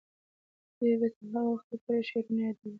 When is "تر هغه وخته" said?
1.15-1.75